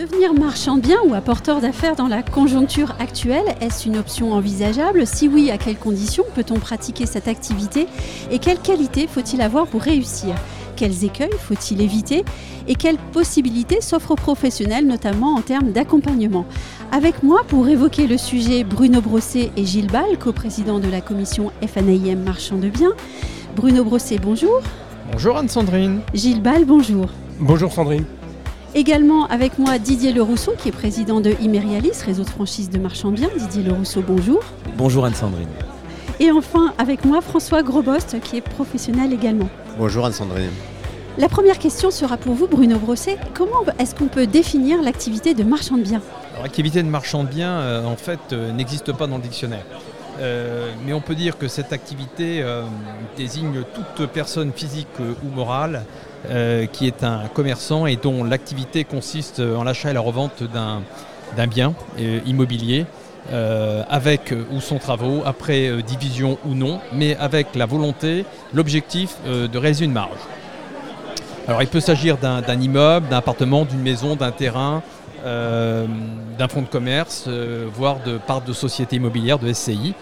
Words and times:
Devenir 0.00 0.32
marchand 0.32 0.76
de 0.76 0.80
biens 0.80 1.02
ou 1.06 1.12
apporteur 1.12 1.60
d'affaires 1.60 1.94
dans 1.94 2.08
la 2.08 2.22
conjoncture 2.22 2.94
actuelle, 3.00 3.44
est-ce 3.60 3.86
une 3.86 3.98
option 3.98 4.32
envisageable? 4.32 5.06
Si 5.06 5.28
oui, 5.28 5.50
à 5.50 5.58
quelles 5.58 5.76
conditions 5.76 6.24
peut-on 6.34 6.54
pratiquer 6.54 7.04
cette 7.04 7.28
activité? 7.28 7.86
Et 8.30 8.38
quelles 8.38 8.60
qualités 8.60 9.06
faut-il 9.06 9.42
avoir 9.42 9.66
pour 9.66 9.82
réussir? 9.82 10.34
Quels 10.74 11.04
écueils 11.04 11.36
faut-il 11.38 11.82
éviter? 11.82 12.24
Et 12.66 12.76
quelles 12.76 12.96
possibilités 12.96 13.82
s'offrent 13.82 14.12
aux 14.12 14.16
professionnels, 14.16 14.86
notamment 14.86 15.34
en 15.34 15.42
termes 15.42 15.70
d'accompagnement? 15.70 16.46
Avec 16.92 17.22
moi 17.22 17.42
pour 17.46 17.68
évoquer 17.68 18.06
le 18.06 18.16
sujet 18.16 18.64
Bruno 18.64 19.02
Brosset 19.02 19.50
et 19.58 19.66
Gilles 19.66 19.92
Ball, 19.92 20.16
co-président 20.18 20.78
de 20.78 20.88
la 20.88 21.02
commission 21.02 21.52
FNAIM 21.60 22.20
Marchand 22.24 22.56
de 22.56 22.70
Biens. 22.70 22.94
Bruno 23.54 23.84
Brosset, 23.84 24.18
bonjour. 24.18 24.62
Bonjour 25.12 25.36
Anne-Sandrine. 25.36 26.00
Gilles 26.14 26.40
Ball, 26.40 26.64
bonjour. 26.64 27.08
Bonjour 27.38 27.70
Sandrine. 27.70 28.06
Également 28.74 29.26
avec 29.26 29.58
moi 29.58 29.80
Didier 29.80 30.12
Lerousseau, 30.12 30.52
qui 30.56 30.68
est 30.68 30.72
président 30.72 31.20
de 31.20 31.34
Imerialis, 31.40 32.02
réseau 32.06 32.22
de 32.22 32.28
franchise 32.28 32.70
de 32.70 32.78
marchand 32.78 33.10
de 33.10 33.16
biens. 33.16 33.30
Didier 33.36 33.64
Lerousseau, 33.64 34.00
bonjour. 34.06 34.40
Bonjour 34.76 35.04
Anne-Sandrine. 35.04 35.48
Et 36.20 36.30
enfin 36.30 36.72
avec 36.78 37.04
moi 37.04 37.20
François 37.20 37.64
Grobost, 37.64 38.20
qui 38.20 38.36
est 38.36 38.40
professionnel 38.40 39.12
également. 39.12 39.48
Bonjour 39.76 40.06
Anne-Sandrine. 40.06 40.52
La 41.18 41.28
première 41.28 41.58
question 41.58 41.90
sera 41.90 42.16
pour 42.16 42.34
vous, 42.34 42.46
Bruno 42.46 42.78
Brosset. 42.78 43.18
Comment 43.34 43.64
est-ce 43.80 43.96
qu'on 43.96 44.06
peut 44.06 44.28
définir 44.28 44.80
l'activité 44.80 45.34
de 45.34 45.42
marchand 45.42 45.76
de 45.76 45.82
biens? 45.82 46.02
L'activité 46.40 46.80
de 46.84 46.88
marchand 46.88 47.24
de 47.24 47.28
biens, 47.28 47.58
euh, 47.60 47.84
en 47.84 47.96
fait, 47.96 48.20
euh, 48.32 48.52
n'existe 48.52 48.92
pas 48.92 49.08
dans 49.08 49.16
le 49.16 49.22
dictionnaire. 49.22 49.64
Euh, 50.20 50.70
mais 50.86 50.92
on 50.92 51.00
peut 51.00 51.16
dire 51.16 51.38
que 51.38 51.48
cette 51.48 51.72
activité 51.72 52.44
désigne 53.16 53.64
toute 53.74 54.06
personne 54.06 54.52
physique 54.52 55.00
ou 55.00 55.34
morale 55.34 55.84
qui 56.72 56.86
est 56.86 57.02
un 57.02 57.28
commerçant 57.32 57.86
et 57.86 57.96
dont 57.96 58.24
l'activité 58.24 58.84
consiste 58.84 59.40
en 59.40 59.64
l'achat 59.64 59.90
et 59.90 59.94
la 59.94 60.00
revente 60.00 60.42
d'un 60.42 61.46
bien 61.46 61.74
immobilier 62.26 62.84
avec 63.88 64.34
ou 64.52 64.60
sans 64.60 64.78
travaux, 64.78 65.22
après 65.24 65.82
division 65.82 66.38
ou 66.46 66.54
non, 66.54 66.80
mais 66.92 67.16
avec 67.16 67.54
la 67.54 67.66
volonté, 67.66 68.24
l'objectif 68.52 69.16
de 69.24 69.58
réaliser 69.58 69.86
une 69.86 69.92
marge. 69.92 70.18
Alors 71.48 71.62
il 71.62 71.68
peut 71.68 71.80
s'agir 71.80 72.16
d'un 72.18 72.60
immeuble, 72.60 73.08
d'un 73.08 73.16
appartement, 73.16 73.64
d'une 73.64 73.80
maison, 73.80 74.14
d'un 74.14 74.30
terrain, 74.30 74.82
euh, 75.24 75.86
d'un 76.38 76.48
fonds 76.48 76.62
de 76.62 76.66
commerce, 76.66 77.24
euh, 77.28 77.66
voire 77.74 77.98
de 78.06 78.16
part 78.16 78.40
de 78.40 78.54
société 78.54 78.96
immobilière, 78.96 79.38
de 79.38 79.52
SCI. 79.52 79.94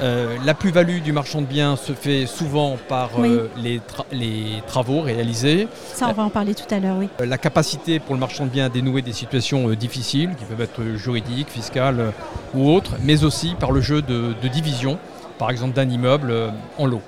Euh, 0.00 0.36
la 0.44 0.54
plus-value 0.54 1.00
du 1.00 1.12
marchand 1.12 1.40
de 1.40 1.46
biens 1.46 1.76
se 1.76 1.92
fait 1.92 2.26
souvent 2.26 2.76
par 2.88 3.10
les, 3.20 4.60
travaux 4.66 5.00
réalisés. 5.00 5.66
Ça, 5.94 6.08
on 6.08 6.12
va 6.12 6.22
en 6.22 6.30
parler 6.30 6.54
tout 6.54 6.72
à 6.72 6.78
l'heure, 6.78 6.96
oui. 6.98 7.08
la 7.24 7.38
capacité 7.38 7.98
pour 7.98 8.14
le 8.14 8.20
marchand 8.20 8.44
de 8.44 8.50
biens 8.50 8.66
à 8.66 8.68
dénouer 8.68 9.02
des 9.02 9.12
situations 9.12 9.68
difficiles, 9.70 10.30
qui 10.38 10.44
peuvent 10.44 10.60
être 10.60 10.82
juridiques, 10.96 11.48
fiscales 11.48 12.12
ou 12.54 12.70
autres, 12.70 12.92
mais 13.02 13.24
aussi 13.24 13.54
par 13.58 13.72
le 13.72 13.80
jeu 13.80 14.02
de, 14.02 14.34
division, 14.48 14.98
par 15.38 15.50
exemple 15.50 15.74
d'un 15.74 15.88
immeuble 15.88 16.32
en 16.78 16.86
lot. 16.86 17.02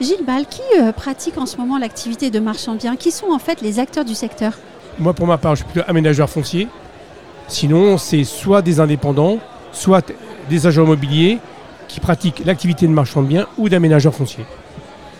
Gilles 0.00 0.24
Ball, 0.26 0.46
qui 0.46 0.62
pratique 0.96 1.38
en 1.38 1.46
ce 1.46 1.56
moment 1.56 1.78
l'activité 1.78 2.30
de 2.30 2.40
marchand 2.40 2.74
de 2.74 2.78
biens? 2.78 2.96
Qui 2.96 3.10
sont 3.10 3.30
en 3.30 3.38
fait 3.38 3.60
les 3.60 3.78
acteurs 3.78 4.04
du 4.04 4.14
secteur? 4.14 4.54
Moi, 4.98 5.12
pour 5.12 5.26
ma 5.26 5.38
part, 5.38 5.54
je 5.54 5.62
suis 5.62 5.72
plutôt 5.72 5.88
aménageur 5.88 6.28
foncier. 6.28 6.68
Sinon, 7.48 7.98
c'est 7.98 8.24
soit 8.24 8.62
des 8.62 8.80
indépendants, 8.80 9.38
soit 9.72 10.12
des 10.48 10.66
agents 10.66 10.84
immobiliers 10.84 11.38
qui 11.88 12.00
pratiquent 12.00 12.42
l'activité 12.44 12.86
de 12.86 12.92
marchand 12.92 13.22
de 13.22 13.28
biens 13.28 13.46
ou 13.58 13.68
d'aménageurs 13.68 14.14
fonciers. 14.14 14.44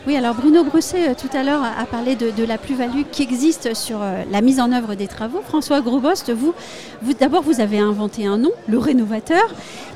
Oui, 0.06 0.16
alors 0.16 0.34
Bruno 0.34 0.62
Brosset, 0.64 1.08
euh, 1.08 1.14
tout 1.18 1.34
à 1.34 1.42
l'heure, 1.42 1.62
a 1.62 1.86
parlé 1.86 2.14
de, 2.14 2.44
la 2.44 2.58
plus-value 2.58 3.04
qui 3.10 3.22
existe 3.22 3.72
sur 3.74 4.02
euh, 4.02 4.22
la 4.30 4.42
mise 4.42 4.60
en 4.60 4.70
œuvre 4.70 4.96
des 4.96 5.06
travaux. 5.06 5.40
François 5.42 5.80
Grobost, 5.80 6.30
vous, 6.30 6.52
vous 7.00 7.14
d'abord, 7.14 7.42
vous 7.42 7.62
avez 7.62 7.78
inventé 7.78 8.26
un 8.26 8.36
nom, 8.36 8.50
le 8.68 8.76
rénovateur. 8.76 9.42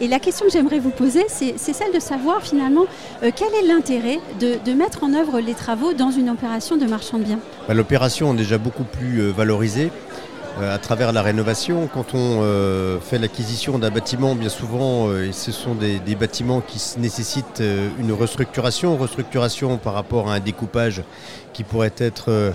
Et 0.01 0.09
la 0.09 0.19
question 0.19 0.47
que 0.47 0.53
j'aimerais 0.53 0.79
vous 0.79 0.89
poser, 0.91 1.27
c'est 1.29 1.59
celle 1.59 1.93
de 1.93 2.01
savoir 2.01 2.41
finalement 2.41 2.87
euh, 3.23 3.31
quel 3.37 3.49
est 3.63 3.67
l'intérêt 3.67 4.19
de, 4.41 4.73
mettre 4.73 5.05
en 5.05 5.13
œuvre 5.13 5.41
les 5.41 5.55
travaux 5.55 5.93
dans 5.93 6.11
une 6.11 6.31
opération 6.31 6.79
de 6.79 6.87
marchand 6.87 7.19
de 7.19 7.25
biens? 7.25 7.41
Bah, 7.67 7.75
l'opération 7.75 8.33
est 8.33 8.37
déjà 8.39 8.57
beaucoup 8.57 8.85
plus 8.85 9.29
valorisée 9.31 9.91
euh, 9.91 10.28
à 10.61 10.79
travers 10.79 11.13
la 11.13 11.23
rénovation. 11.23 11.89
Quand 11.93 12.15
on 12.15 12.41
euh, 12.43 12.99
fait 13.01 13.19
l'acquisition 13.19 13.79
d'un 13.79 13.91
bâtiment, 13.91 14.35
bien 14.35 14.49
souvent, 14.49 15.09
euh, 15.09 15.31
ce 15.33 15.53
sont 15.53 15.75
des, 15.75 15.99
bâtiments 16.15 16.61
qui 16.61 16.81
nécessitent 16.99 17.63
une 17.99 18.13
restructuration, 18.13 18.97
restructuration 18.97 19.79
par 19.79 19.95
rapport 19.95 20.31
à 20.31 20.35
un 20.35 20.41
découpage 20.41 21.03
qui 21.53 21.65
pourrait 21.65 21.93
être 21.99 22.53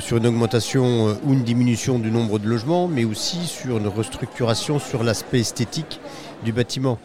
sur 0.00 0.16
une 0.16 0.26
augmentation 0.26 1.18
ou 1.24 1.34
une 1.34 1.42
diminution 1.42 1.98
du 1.98 2.10
nombre 2.10 2.38
de 2.38 2.48
logements, 2.48 2.88
mais 2.88 3.04
aussi 3.04 3.46
sur 3.46 3.76
une 3.76 3.88
restructuration 3.88 4.78
sur 4.78 5.04
l'aspect 5.04 5.40
esthétique 5.40 6.00
du 6.44 6.52
bâtiment. 6.52 6.98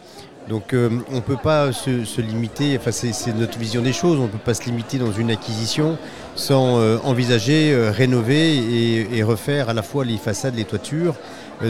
Donc 0.48 0.72
euh, 0.72 0.88
on 1.10 1.16
ne 1.16 1.20
peut 1.20 1.36
pas 1.36 1.72
se, 1.72 2.20
limiter, 2.20 2.76
enfin 2.78 2.90
c'est 2.92 3.34
notre 3.34 3.58
vision 3.58 3.82
des 3.82 3.92
choses, 3.92 4.18
on 4.18 4.24
ne 4.24 4.28
peut 4.28 4.38
pas 4.38 4.54
se 4.54 4.64
limiter 4.64 4.98
dans 4.98 5.12
une 5.12 5.30
acquisition 5.30 5.98
sans 6.34 6.78
euh, 6.78 6.98
envisager, 7.04 7.72
euh, 7.72 7.90
rénover 7.90 8.56
et, 9.16 9.22
refaire 9.22 9.68
à 9.68 9.74
la 9.74 9.82
fois 9.82 10.04
les 10.04 10.16
façades, 10.16 10.56
les 10.56 10.64
toitures, 10.64 11.14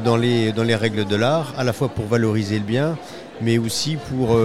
dans, 0.04 0.16
les, 0.16 0.52
règles 0.76 1.04
de 1.04 1.16
l'art, 1.16 1.52
à 1.58 1.64
la 1.64 1.72
fois 1.72 1.88
pour 1.88 2.06
valoriser 2.06 2.58
le 2.58 2.64
bien, 2.64 2.96
mais 3.40 3.58
aussi 3.58 3.98
pour 4.08 4.38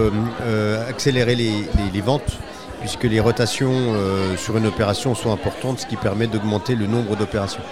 accélérer 0.88 1.36
les, 1.36 1.52
les, 1.94 2.00
ventes, 2.00 2.36
puisque 2.80 3.04
les 3.04 3.20
rotations 3.20 3.94
sur 4.36 4.56
une 4.56 4.66
opération 4.66 5.14
sont 5.14 5.32
importantes, 5.32 5.78
ce 5.78 5.86
qui 5.86 5.94
permet 5.94 6.26
d'augmenter 6.26 6.74
le 6.74 6.88
nombre 6.88 7.14
d'opérations. 7.14 7.62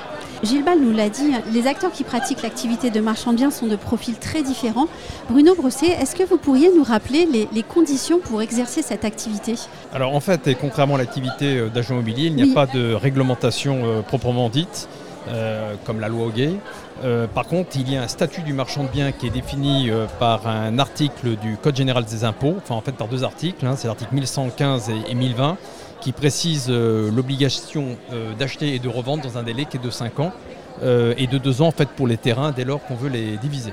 Gilles 0.42 0.64
Ball 0.64 0.78
nous 0.80 0.92
l'a 0.92 1.08
dit, 1.08 1.32
les 1.52 1.66
acteurs 1.66 1.92
qui 1.92 2.04
pratiquent 2.04 2.42
l'activité 2.42 2.90
de 2.90 3.00
marchand 3.00 3.32
de 3.32 3.36
biens 3.38 3.50
sont 3.50 3.66
de 3.66 3.76
profils 3.76 4.16
très 4.16 4.42
différents. 4.42 4.88
Bruno 5.30 5.54
Brosset, 5.54 5.86
est-ce 5.86 6.16
que 6.16 6.22
vous 6.22 6.36
pourriez 6.36 6.70
nous 6.74 6.82
rappeler 6.82 7.26
les, 7.26 7.62
conditions 7.62 8.18
pour 8.18 8.42
exercer 8.42 8.82
cette 8.82 9.04
activité? 9.04 9.54
Alors 9.92 10.14
en 10.14 10.20
fait, 10.20 10.46
et 10.46 10.54
contrairement 10.54 10.96
à 10.96 10.98
l'activité 10.98 11.56
euh, 11.56 11.68
d'agent 11.68 11.94
immobilier, 11.94 12.26
il 12.26 12.34
n'y 12.34 12.50
a 12.50 12.54
pas 12.54 12.66
de 12.66 12.92
réglementation 12.92 13.80
euh, 13.84 14.02
proprement 14.02 14.48
dite. 14.48 14.88
Euh, 15.26 15.72
comme 15.86 16.00
la 16.00 16.08
loi 16.08 16.26
Hoguet. 16.26 16.52
par 17.34 17.46
contre, 17.46 17.76
il 17.76 17.90
y 17.90 17.96
a 17.96 18.02
un 18.02 18.08
statut 18.08 18.42
du 18.42 18.52
marchand 18.52 18.82
de 18.82 18.88
biens 18.88 19.10
qui 19.10 19.26
est 19.26 19.30
défini 19.30 19.90
par 20.18 20.46
un 20.46 20.78
article 20.78 21.36
du 21.36 21.56
Code 21.56 21.74
général 21.74 22.04
des 22.04 22.24
impôts, 22.24 22.56
enfin 22.58 22.74
en 22.74 22.82
fait 22.82 22.92
par 22.92 23.08
deux 23.08 23.24
articles, 23.24 23.64
hein, 23.64 23.74
c'est 23.74 23.86
l'article 23.86 24.14
1115 24.14 24.90
et 25.08 25.14
1020, 25.14 25.56
qui 26.04 26.12
précise 26.12 26.66
euh, 26.68 27.10
l'obligation 27.10 27.96
euh, 28.12 28.34
d'acheter 28.34 28.74
et 28.74 28.78
de 28.78 28.88
revendre 28.90 29.22
dans 29.22 29.38
un 29.38 29.42
délai 29.42 29.64
qui 29.64 29.78
est 29.78 29.82
de 29.82 29.88
5 29.88 30.20
ans 30.20 30.32
euh, 30.82 31.14
et 31.16 31.26
de 31.26 31.38
2 31.38 31.62
ans 31.62 31.68
en 31.68 31.72
fait 31.72 31.88
pour 31.88 32.06
les 32.06 32.18
terrains 32.18 32.52
dès 32.52 32.64
lors 32.64 32.84
qu'on 32.84 32.94
veut 32.94 33.08
les 33.08 33.38
diviser. 33.38 33.72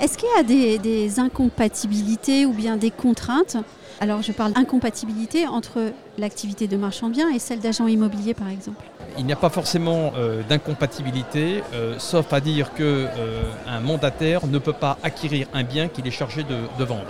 Est-ce 0.00 0.16
qu'il 0.16 0.28
y 0.36 0.40
a 0.40 0.78
des, 0.78 1.18
incompatibilités 1.18 2.46
ou 2.46 2.52
bien 2.52 2.76
des 2.76 2.92
contraintes? 2.92 3.56
Alors 4.00 4.22
je 4.22 4.30
parle 4.30 4.52
d'incompatibilité 4.52 5.48
entre 5.48 5.92
l'activité 6.16 6.68
de 6.68 6.76
marchand 6.76 7.08
bien 7.08 7.28
et 7.30 7.40
celle 7.40 7.58
d'agent 7.58 7.88
immobilier 7.88 8.34
par 8.34 8.48
exemple. 8.48 8.84
Il 9.18 9.26
n'y 9.26 9.32
a 9.32 9.36
pas 9.36 9.50
forcément 9.50 10.12
d'incompatibilité, 10.48 11.62
sauf 11.98 12.32
à 12.32 12.40
dire 12.40 12.72
qu'un 12.74 13.80
mandataire 13.80 14.44
ne 14.48 14.58
peut 14.58 14.72
pas 14.72 14.98
acquérir 15.04 15.46
un 15.54 15.62
bien 15.62 15.86
qu'il 15.86 16.06
est 16.08 16.12
chargé 16.12 16.42
de 16.42 16.84
vendre. 16.84 17.06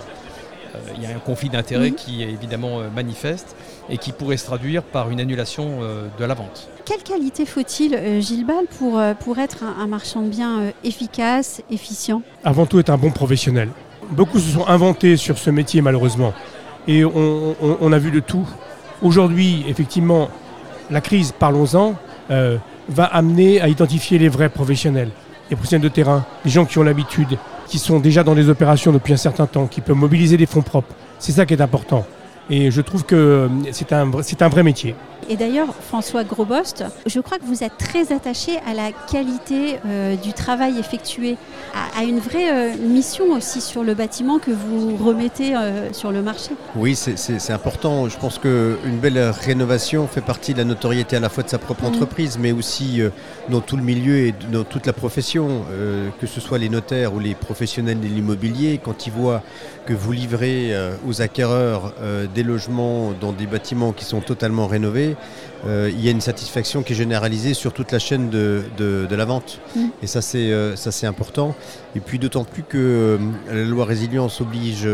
Euh, 0.75 0.93
il 0.97 1.03
y 1.03 1.05
a 1.05 1.15
un 1.15 1.19
conflit 1.19 1.49
d'intérêts 1.49 1.91
mhm. 1.91 1.95
qui 1.95 2.23
est 2.23 2.29
évidemment 2.29 2.79
euh, 2.79 2.89
manifeste 2.93 3.55
et 3.89 3.97
qui 3.97 4.11
pourrait 4.11 4.37
se 4.37 4.45
traduire 4.45 4.83
par 4.83 5.09
une 5.09 5.19
annulation 5.19 5.79
euh, 5.81 6.07
de 6.19 6.25
la 6.25 6.33
vente. 6.33 6.69
Quelle 6.85 7.03
qualité 7.03 7.45
faut-il, 7.45 8.21
Gilles 8.21 8.45
Ball, 8.45 8.65
pour, 8.77 9.01
pour 9.19 9.39
être 9.39 9.63
un, 9.63 9.87
marchand 9.87 10.21
de 10.21 10.29
biens 10.29 10.71
efficace, 10.83 11.61
efficient? 11.71 12.21
Avant 12.43 12.67
tout, 12.67 12.79
être 12.79 12.91
un 12.91 12.97
bon 12.97 13.09
professionnel. 13.09 13.69
Beaucoup 14.11 14.37
se 14.37 14.51
sont 14.51 14.67
inventés 14.67 15.17
sur 15.17 15.37
ce 15.39 15.49
métier, 15.49 15.81
malheureusement. 15.81 16.33
Et 16.87 17.03
on, 17.03 17.91
a 17.91 17.97
vu 17.97 18.11
de 18.11 18.19
tout. 18.19 18.47
Aujourd'hui, 19.01 19.65
effectivement, 19.67 20.29
la 20.91 21.01
crise, 21.01 21.31
parlons-en, 21.31 21.95
va 22.29 23.05
amener 23.05 23.61
à 23.61 23.67
identifier 23.67 24.19
les 24.19 24.29
vrais 24.29 24.49
professionnels, 24.49 25.09
les 25.49 25.55
professionnels 25.55 25.89
de 25.89 25.93
terrain, 25.93 26.23
les 26.43 26.51
gens 26.51 26.65
qui 26.65 26.77
ont 26.77 26.83
l'habitude, 26.83 27.39
qui 27.67 27.79
sont 27.79 27.99
déjà 27.99 28.23
dans 28.23 28.35
des 28.35 28.49
opérations 28.49 28.91
depuis 28.91 29.13
un 29.13 29.17
certain 29.17 29.47
temps, 29.47 29.67
qui 29.67 29.81
peuvent 29.81 29.95
mobiliser 29.95 30.37
des 30.37 30.45
fonds 30.45 30.61
propres. 30.61 30.93
C'est 31.19 31.31
ça 31.31 31.45
qui 31.45 31.53
est 31.53 31.61
important. 31.61 32.05
Et 32.49 32.69
je 32.69 32.81
trouve 32.81 33.05
que 33.05 33.15
euh, 33.15 33.47
c'est 33.71 33.91
un, 33.91 34.11
c'est 34.21 34.41
un 34.41 34.49
vrai 34.49 34.63
métier. 34.63 34.95
Et 35.27 35.37
d'ailleurs, 35.37 35.73
François 35.73 36.23
Grobost, 36.23 36.83
je 37.07 37.19
crois 37.19 37.39
que 37.39 37.45
vous 37.45 37.63
êtes 37.63 37.77
très 37.77 38.13
attaché 38.13 38.59
à 38.67 38.75
la 38.75 38.91
qualité 38.91 39.79
euh, 39.85 40.15
du 40.15 40.33
travail 40.33 40.77
effectué, 40.77 41.35
à, 41.97 42.03
une 42.03 42.19
vraie 42.19 42.51
euh, 42.51 42.77
mission 42.77 43.31
aussi 43.31 43.59
sur 43.59 43.83
le 43.83 43.95
bâtiment 43.95 44.37
que 44.37 44.51
vous 44.51 44.95
remettez 44.97 45.55
euh, 45.55 45.91
sur 45.93 46.11
le 46.11 46.21
marché. 46.21 46.51
Oui, 46.75 46.95
c'est 46.95 47.53
important. 47.53 48.07
Je 48.07 48.17
pense 48.17 48.37
qu'une 48.37 48.99
belle 49.01 49.17
rénovation 49.17 50.07
fait 50.07 50.21
partie 50.21 50.53
de 50.53 50.59
la 50.59 50.63
notoriété 50.63 51.15
à 51.15 51.19
la 51.19 51.29
fois 51.29 51.43
de 51.43 51.49
sa 51.49 51.57
propre 51.57 51.83
mmh. 51.83 51.87
entreprise, 51.87 52.37
mais 52.39 52.51
aussi 52.51 53.01
dans 53.49 53.61
tout 53.61 53.77
le 53.77 53.83
milieu 53.83 54.17
et 54.17 54.35
dans 54.51 54.63
toute 54.63 54.85
la 54.85 54.93
profession, 54.93 55.65
que 56.19 56.27
ce 56.27 56.39
soit 56.39 56.57
les 56.57 56.69
notaires 56.69 57.13
ou 57.13 57.19
les 57.19 57.33
professionnels 57.33 57.99
de 57.99 58.07
l'immobilier, 58.07 58.79
quand 58.83 59.07
ils 59.07 59.13
voient 59.13 59.41
que 59.85 59.93
vous 59.93 60.11
livrez 60.11 60.73
aux 61.07 61.21
acquéreurs 61.21 61.93
des 62.33 62.43
logements 62.43 63.13
dans 63.19 63.31
des 63.31 63.47
bâtiments 63.47 63.91
qui 63.91 64.05
sont 64.05 64.21
totalement 64.21 64.67
rénovés, 64.67 65.14
euh, 65.65 65.89
il 65.91 66.03
y 66.03 66.07
a 66.07 66.11
une 66.11 66.21
satisfaction 66.21 66.83
qui 66.83 66.93
est 66.93 66.95
généralisée 66.95 67.53
sur 67.53 67.73
toute 67.73 67.91
la 67.91 67.99
chaîne 67.99 68.29
de, 68.29 69.07
la 69.09 69.25
vente. 69.25 69.59
Mm. 69.75 69.85
Et 70.03 70.07
ça, 70.07 70.21
c'est 70.21 70.51
euh, 70.51 70.75
ça 70.75 70.91
c'est 70.91 71.07
important. 71.07 71.55
Et 71.95 71.99
puis 71.99 72.19
d'autant 72.19 72.43
plus 72.43 72.63
que 72.63 72.77
euh, 72.77 73.17
la 73.51 73.63
loi 73.63 73.85
résilience 73.85 74.41
oblige 74.41 74.87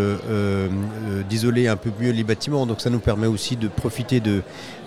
d'isoler 1.29 1.67
un 1.67 1.75
peu 1.75 1.91
mieux 1.99 2.11
les 2.11 2.23
bâtiments. 2.23 2.65
Donc 2.65 2.81
ça 2.81 2.89
nous 2.89 2.99
permet 2.99 3.27
aussi 3.27 3.57
de 3.57 3.67
profiter 3.67 4.19
de 4.19 4.41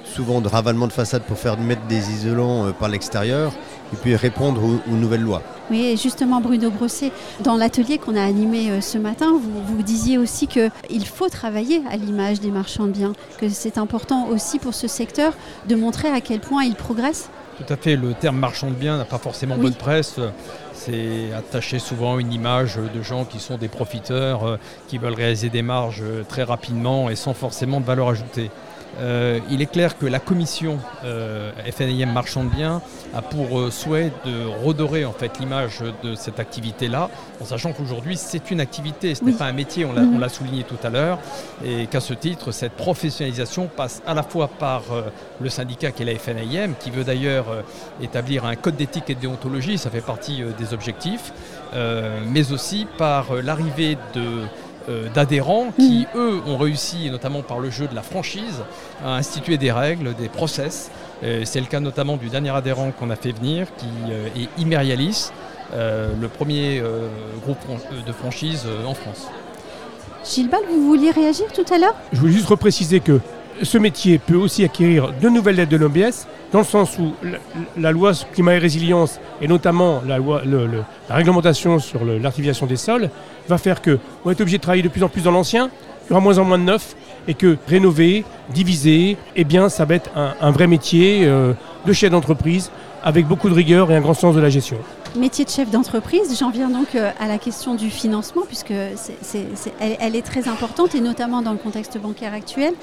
souvent 0.05 0.41
de 0.41 0.49
ravalement 0.49 0.87
de 0.87 0.93
façade 0.93 1.23
pour 1.23 1.39
faire 1.39 1.59
mettre 1.59 1.87
des 1.87 2.11
isolants 2.11 2.73
par 2.73 2.89
l'extérieur 2.89 3.53
et 3.93 3.97
puis 3.97 4.15
répondre 4.15 4.63
aux, 4.63 4.95
nouvelles 4.95 5.23
lois. 5.23 5.43
Oui, 5.71 5.97
justement, 6.01 6.41
Bruno 6.41 6.71
Brosset, 6.71 7.11
dans 7.41 7.57
l'atelier 7.57 7.99
qu'on 7.99 8.17
a 8.17 8.23
animé 8.23 8.71
euh, 8.71 8.81
ce 8.81 8.99
matin, 8.99 9.33
vous, 9.33 9.63
vous 9.65 9.83
disiez 9.83 10.19
aussi 10.19 10.47
qu'il 10.47 11.07
faut 11.07 11.29
travailler 11.29 11.83
à 11.91 11.97
l'image 11.97 12.41
des 12.41 12.51
marchands 12.51 12.87
de 12.87 12.93
biens, 12.93 13.13
que 13.39 13.49
c'est 13.49 13.79
important 13.79 14.29
aussi 14.29 14.59
pour 14.59 14.75
ce 14.75 14.89
secteur 14.89 15.33
de 15.67 15.75
montrer 15.75 16.09
à 16.09 16.21
quel 16.21 16.41
point 16.41 16.65
il 16.65 16.75
progresse. 16.75 17.31
Tout 17.57 17.73
à 17.73 17.77
fait, 17.77 17.97
le 17.97 18.15
terme 18.15 18.37
marchand 18.37 18.69
de 18.69 18.75
biens 18.75 18.99
n'a 18.99 19.05
pas 19.05 19.19
forcément 19.19 19.57
bonne 19.57 19.75
presse. 19.75 20.19
C'est 20.73 21.33
attaché 21.33 21.79
souvent 21.79 22.19
une 22.19 22.33
image 22.33 22.77
de 22.77 23.03
gens 23.03 23.25
qui 23.25 23.39
sont 23.39 23.57
des 23.57 23.69
profiteurs, 23.69 24.45
euh, 24.45 24.57
qui 24.89 24.99
veulent 24.99 25.15
réaliser 25.15 25.49
des 25.51 25.63
marges 25.63 26.03
euh, 26.03 26.25
très 26.29 26.43
rapidement 26.43 27.09
et 27.09 27.17
sans 27.17 27.33
forcément 27.33 27.81
de 27.81 27.87
valeur 27.87 28.09
ajoutée. 28.09 28.51
Euh, 29.01 29.41
il 29.51 29.63
est 29.63 29.71
clair 29.71 29.99
que 29.99 30.07
la 30.07 30.19
commission 30.19 30.79
euh, 31.05 31.51
FNIM 31.73 32.13
Marchand 32.13 32.45
de 32.45 32.51
Biens 32.51 32.83
a 33.15 33.23
pour 33.23 33.59
euh, 33.59 33.71
souhait 33.71 34.13
de 34.25 34.47
redorer 34.65 35.05
en 35.05 35.13
fait 35.13 35.39
l'image 35.39 35.81
de 36.03 36.15
cette 36.15 36.39
activité-là, 36.39 37.11
en 37.41 37.45
sachant 37.45 37.73
qu'aujourd'hui 37.73 38.17
c'est 38.17 38.51
une 38.51 38.61
activité, 38.61 39.15
ce 39.15 39.25
n'est 39.25 39.33
pas 39.33 39.47
un 39.47 39.53
métier, 39.53 39.85
mhm. 39.85 40.15
on 40.15 40.19
l'a 40.19 40.29
souligné 40.29 40.65
tout 40.65 40.79
à 40.83 40.91
l'heure, 40.91 41.19
et 41.65 41.87
qu'à 41.87 42.01
ce 42.01 42.15
titre, 42.15 42.53
cette 42.53 42.73
professionnalisation 42.73 43.69
passe 43.75 44.03
à 44.07 44.15
la 44.15 44.23
fois 44.23 44.49
par 44.49 44.83
le 45.41 45.49
syndicat 45.49 45.91
qui 45.91 46.03
est 46.03 46.07
la 46.07 46.19
FNIM, 46.19 46.75
qui 46.79 46.91
veut 46.91 47.05
d'ailleurs 47.05 47.47
établir 48.03 48.45
un 48.45 48.57
code 48.57 48.77
d'éthique 48.77 49.11
et 49.11 49.15
de 49.15 49.21
déontologie, 49.21 49.79
ça 49.79 49.91
fait 49.91 50.01
partie 50.01 50.43
des 50.59 50.73
objectifs, 50.75 51.33
mais 51.73 52.53
aussi 52.53 52.87
par 52.99 53.35
l'arrivée 53.35 53.97
de 54.15 54.45
euh, 54.45 54.47
d'adhérents 55.15 55.73
qui, 55.79 56.07
eux, 56.15 56.41
ont 56.47 56.57
réussi, 56.57 57.11
notamment 57.11 57.43
par 57.43 57.59
le 57.59 57.71
jeu 57.71 57.87
de 57.87 57.95
la 57.95 58.03
franchise, 58.03 58.63
à 59.05 59.17
instituer 59.17 59.57
des 59.57 59.73
règles, 59.73 60.15
des 60.15 60.29
process. 60.29 60.91
C'est 61.23 61.61
le 61.61 61.67
cas 61.67 61.81
notamment 61.81 62.17
du 62.17 62.29
dernier 62.29 62.51
adhérent 62.51 62.91
qu'on 62.91 63.11
a 63.11 63.17
fait 63.17 63.33
venir, 63.33 63.67
qui 63.79 63.87
euh, 64.11 64.29
est 64.37 64.61
Imerialis, 64.61 65.31
euh, 65.73 66.13
le 66.21 66.29
premier 66.29 66.83
groupe 67.43 67.59
de 68.07 68.13
franchise 68.13 68.67
en 68.87 68.95
France. 68.95 69.29
Gilles 70.25 70.49
Ball, 70.49 70.63
vous 70.71 70.87
vouliez 70.87 71.11
réagir 71.11 71.47
tout 71.53 71.65
à 71.73 71.79
l'heure? 71.79 71.95
Je 72.13 72.19
voulais 72.19 72.33
juste 72.33 72.49
repréciser 72.49 73.01
que 73.01 73.21
ce 73.63 73.79
métier 73.79 74.19
peut 74.19 74.37
aussi 74.37 74.65
acquérir 74.65 75.13
de 75.21 75.29
nouvelles 75.29 75.57
lettres 75.57 75.71
de 75.71 75.77
l'OBS, 75.77 76.27
dans 76.53 76.61
le 76.61 76.65
sens 76.65 76.99
où 76.99 77.13
la, 77.77 77.93
loi 77.93 78.13
climat 78.33 78.55
et 78.55 78.59
résilience, 78.59 79.21
et 79.41 79.49
notamment 79.49 80.03
la, 80.07 80.19
réglementation 81.09 81.79
sur 81.79 82.05
l'artificialisation 82.05 82.67
des 82.67 82.77
sols, 82.77 83.11
va 83.49 83.59
faire 83.59 83.83
qu'on 83.83 83.99
va 84.25 84.33
être 84.33 84.41
obligé 84.41 84.59
de 84.59 84.63
travailler 84.63 84.83
de 84.83 84.89
plus 84.89 85.03
en 85.03 85.09
plus 85.09 85.23
dans 85.23 85.31
l'ancien, 85.31 85.71
il 86.07 86.11
y 86.11 86.13
aura 86.13 86.21
moins 86.21 86.39
en 86.39 86.45
moins 86.45 86.59
de 86.59 86.65
neuf, 86.65 86.95
et 87.27 87.35
que 87.35 87.57
rénover, 87.67 88.25
diviser, 88.51 89.17
eh 89.37 89.45
bien, 89.45 89.69
ça 89.69 89.85
va 89.85 89.95
être 89.95 90.11
un, 90.15 90.51
vrai 90.51 90.67
métier 90.67 91.21
euh, 91.25 91.55
de 91.87 91.93
chef 91.93 92.11
d'entreprise, 92.11 92.71
avec 93.05 93.29
beaucoup 93.29 93.49
de 93.49 93.55
rigueur 93.55 93.93
et 93.93 93.97
un 93.97 94.01
grand 94.01 94.15
sens 94.15 94.35
de 94.35 94.41
la 94.41 94.51
gestion 94.51 94.79
métier 95.17 95.45
de 95.45 95.51
chef 95.51 95.71
d'entreprise, 95.71 96.37
j'en 96.39 96.51
viens 96.51 96.69
donc 96.69 96.95
euh, 96.95 97.11
à 97.21 97.29
la 97.29 97.39
question 97.39 97.75
du 97.75 97.91
financement, 97.91 98.43
puisque 98.47 98.73
elle, 98.73 100.17
est 100.17 100.27
très 100.27 100.49
importante, 100.49 100.95
et 100.95 101.01
notamment 101.01 101.43
dans 101.43 101.53
le 101.53 101.59
contexte 101.59 101.99
bancaire 101.99 102.35
actuel. 102.35 102.75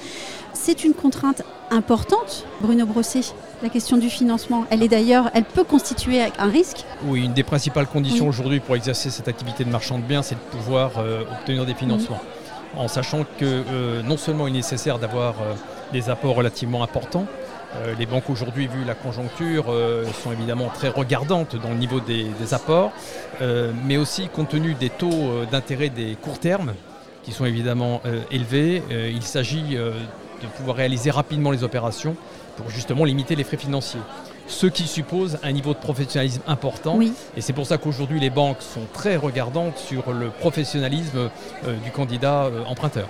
C'est 0.52 0.84
une 0.84 0.94
contrainte 0.94 1.42
importante, 1.70 2.46
Bruno 2.60 2.86
Brosset, 2.86 3.34
la 3.62 3.68
question 3.68 3.96
du 3.96 4.10
financement. 4.10 4.64
Elle 4.70 4.82
est 4.82 4.88
d'ailleurs, 4.88 5.30
elle 5.34 5.44
peut 5.44 5.64
constituer 5.64 6.20
un 6.38 6.48
risque. 6.48 6.84
Oui, 7.04 7.24
une 7.24 7.32
des 7.32 7.42
principales 7.42 7.86
conditions 7.86 8.28
aujourd'hui 8.28 8.60
pour 8.60 8.76
exercer 8.76 9.10
cette 9.10 9.28
activité 9.28 9.64
de 9.64 9.70
marchand 9.70 9.98
de 9.98 10.04
biens, 10.04 10.22
c'est 10.22 10.34
de 10.34 10.58
pouvoir 10.58 10.92
euh, 10.98 11.22
obtenir 11.22 11.66
des 11.66 11.74
financements. 11.74 12.20
En 12.76 12.88
sachant 12.88 13.24
que 13.38 13.44
euh, 13.44 14.02
non 14.02 14.16
seulement 14.16 14.46
il 14.46 14.54
est 14.54 14.58
nécessaire 14.58 14.98
d'avoir 14.98 15.34
des 15.92 16.08
apports 16.08 16.34
relativement 16.34 16.82
importants, 16.82 17.26
euh, 17.76 17.94
les 17.98 18.06
banques 18.06 18.28
aujourd'hui, 18.28 18.66
vu 18.66 18.84
la 18.84 18.94
conjoncture, 18.94 19.66
euh, 19.68 20.04
sont 20.22 20.32
évidemment 20.32 20.68
très 20.68 20.88
regardantes 20.88 21.56
dans 21.56 21.70
le 21.70 21.76
niveau 21.76 22.00
des, 22.00 22.26
apports, 22.52 22.92
euh, 23.40 23.72
mais 23.86 23.96
aussi 23.96 24.28
compte 24.28 24.50
tenu 24.50 24.74
des 24.74 24.90
taux 24.90 25.44
d'intérêt 25.50 25.88
des 25.88 26.16
courts 26.20 26.38
termes, 26.38 26.74
qui 27.22 27.32
sont 27.32 27.44
évidemment 27.44 28.02
élevés, 28.32 28.82
il 28.90 29.22
s'agit 29.22 29.76
de 29.76 30.46
pouvoir 30.56 30.76
réaliser 30.76 31.12
rapidement 31.12 31.52
les 31.52 31.62
opérations 31.62 32.16
pour 32.56 32.68
justement 32.68 33.04
limiter 33.04 33.36
les 33.36 33.44
frais 33.44 33.56
financiers. 33.56 34.00
Ce 34.48 34.66
qui 34.66 34.88
suppose 34.88 35.38
un 35.44 35.52
niveau 35.52 35.72
de 35.72 35.78
professionnalisme 35.78 36.42
important. 36.48 36.98
Et 37.36 37.40
c'est 37.40 37.52
pour 37.52 37.66
ça 37.66 37.78
qu'aujourd'hui, 37.78 38.18
les 38.18 38.28
banques 38.28 38.60
sont 38.60 38.86
très 38.92 39.16
regardantes 39.16 39.78
sur 39.78 40.12
le 40.12 40.30
professionnalisme 40.30 41.30
du 41.84 41.92
candidat 41.92 42.50
emprunteur. 42.66 43.08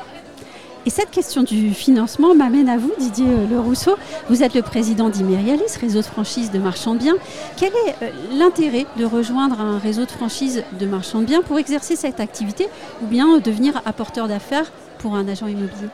Et 0.85 0.91
cette 0.91 1.11
question 1.11 1.45
du 1.45 1.73
financement 1.75 2.35
m'amène 2.35 2.69
à 2.69 2.77
vous, 2.77 2.93
Didier 2.99 3.27
euh, 3.27 3.47
Le 3.49 3.61
Rousseau. 3.61 3.97
Vous 4.29 4.43
êtes 4.43 4.55
le 4.55 4.63
président 4.63 5.11
d'Imerialis, 5.11 5.79
réseau 5.81 6.01
de 6.01 6.07
franchise 6.07 6.51
de 6.51 6.59
marchands 6.59 6.95
de 6.95 6.99
biens. 6.99 7.15
Quel 7.57 7.69
est 7.71 8.03
euh, 8.03 8.11
l'intérêt 8.37 8.87
de 8.99 9.05
rejoindre 9.05 9.61
un 9.61 9.79
réseau 9.79 10.05
de 10.05 10.11
franchise 10.11 10.65
de 10.81 10.87
marchands 10.87 11.21
de 11.21 11.27
biens 11.27 11.43
pour 11.43 11.59
exercer 11.59 11.95
cette 11.95 12.19
activité 12.19 12.69
ou 13.01 13.07
bien 13.07 13.39
devenir 13.39 13.81
apporteur 13.85 14.27
d'affaires 14.27 14.73
pour 14.99 15.15
un 15.15 15.29
agent 15.29 15.47
immobilier? 15.47 15.89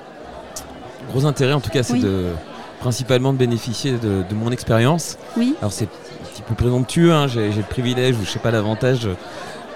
Gros 1.11 1.27
intérêt 1.27 1.53
en 1.53 1.61
tout 1.61 1.71
cas, 1.71 1.83
c'est 1.83 1.99
de 1.99 2.31
principalement 2.81 3.33
de 3.33 3.39
bénéficier 3.39 3.93
de, 3.93 4.35
mon 4.35 4.51
expérience. 4.51 5.19
Oui. 5.37 5.55
Alors 5.61 5.73
c'est 5.73 5.87
un 5.87 6.29
petit 6.33 6.43
peu 6.43 6.55
présomptueux, 6.55 7.13
hein. 7.13 7.27
j'ai 7.27 7.51
le 7.51 7.63
privilège 7.63 8.17
ou 8.17 8.25
je 8.25 8.31
sais 8.31 8.39
pas 8.39 8.51
l'avantage 8.51 9.07
euh, 9.07 9.15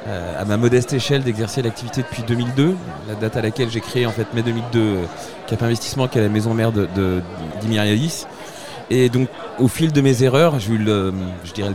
à 0.06 0.44
ma 0.44 0.56
modeste 0.56 0.93
échelle 0.93 1.22
d'exercer 1.22 1.62
l'activité 1.62 2.02
depuis 2.02 2.22
2002, 2.22 2.75
la 3.08 3.14
date 3.14 3.37
à 3.37 3.43
laquelle 3.43 3.70
j'ai 3.70 3.81
créé 3.81 4.06
en 4.06 4.10
fait 4.10 4.26
mai 4.34 4.43
2002 4.43 4.78
euh, 4.78 5.04
Cap 5.46 5.62
Investissement 5.62 6.08
qui 6.08 6.19
est 6.19 6.22
la 6.22 6.28
maison 6.28 6.54
mère 6.54 6.72
de, 6.72 6.88
de 6.96 7.22
Et 8.90 9.08
donc 9.08 9.28
au 9.59 9.68
fil 9.68 9.92
de 9.92 10.00
mes 10.00 10.23
erreurs, 10.23 10.59
j'ai 10.59 10.73
eu 10.73 10.78
le, 10.78 11.12
je 11.44 11.52
dirais 11.52 11.73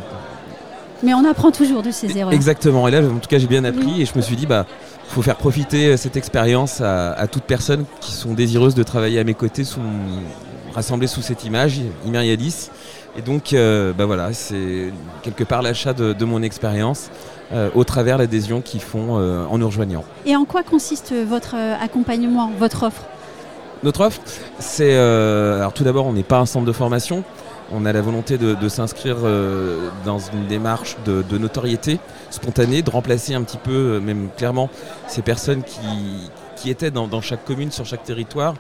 mais 1.04 1.14
on 1.14 1.24
apprend 1.26 1.52
toujours 1.52 1.84
de 1.84 1.92
ces 1.92 2.18
erreurs. 2.18 2.34
Exactement. 2.34 2.88
Et 2.88 2.92
là, 2.92 3.02
en 3.02 3.20
tout 3.20 3.30
cas, 3.30 3.38
j'ai 3.38 3.46
bien 3.46 3.64
appris 3.66 4.02
et 4.02 4.06
je 4.06 4.14
me 4.16 4.22
suis 4.22 4.36
dit, 4.36 4.48
bah, 4.48 4.66
faut 5.10 5.22
faire 5.22 5.36
profiter 5.36 5.90
euh, 5.90 5.98
cette 5.98 6.18
expérience 6.18 6.82
à, 6.82 7.12
à 7.12 7.28
toutes 7.28 7.44
personnes 7.44 7.86
qui 8.02 8.12
sont 8.12 8.34
désireuses 8.34 8.74
de 8.74 8.82
travailler 8.82 9.20
à 9.20 9.24
mes 9.24 9.36
côtés, 9.36 9.64
sous, 9.64 9.80
rassemblées 10.74 11.08
sous 11.08 11.22
cette 11.22 11.44
image, 11.44 11.80
Imerialis. 12.06 12.70
Et 13.18 13.22
donc, 13.22 13.54
bah 13.54 14.06
voilà, 14.06 14.32
c'est 14.32 14.94
quelque 15.24 15.44
part 15.44 15.62
l'achat 15.62 15.94
de, 15.94 16.14
de 16.14 16.26
mon 16.26 16.44
expérience 16.44 17.10
euh, 17.54 17.70
au 17.76 17.86
travers 17.86 18.18
l'adhésion 18.18 18.60
qu'ils 18.60 18.82
font 18.82 19.20
euh, 19.20 19.46
en 19.46 19.58
nous 19.58 19.68
rejoignant. 19.68 20.04
Et 20.26 20.36
en 20.36 20.44
quoi 20.44 20.64
consiste 20.64 21.14
votre 21.14 21.56
euh, 21.56 21.76
accompagnement, 21.80 22.52
votre 22.60 22.84
offre? 22.84 23.04
Notre 23.84 24.02
offre, 24.02 24.20
c'est 24.60 24.98
alors 24.98 25.72
tout 25.72 25.86
d'abord, 25.86 26.08
on 26.08 26.14
n'est 26.14 26.24
pas 26.24 26.40
un 26.40 26.46
centre 26.46 26.66
de 26.66 26.72
formation. 26.74 27.24
On 27.72 27.86
a 27.86 27.94
la 27.94 28.02
volonté 28.02 28.38
de, 28.38 28.70
s'inscrire 28.70 29.18
dans 30.04 30.18
une 30.18 30.48
démarche 30.48 30.98
de, 31.06 31.38
notoriété 31.38 32.00
spontanée, 32.32 32.82
de 32.82 32.90
remplacer 32.90 33.36
un 33.36 33.44
petit 33.44 33.58
peu, 33.58 34.00
même 34.00 34.30
clairement, 34.36 34.70
ces 35.08 35.22
personnes 35.22 35.62
qui, 36.56 36.72
étaient 36.72 36.90
dans, 36.90 37.22
chaque 37.22 37.46
commune, 37.46 37.72
sur 37.72 37.86
chaque 37.86 38.04
territoire, 38.04 38.56